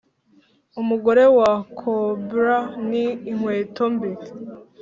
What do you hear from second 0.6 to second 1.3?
umugore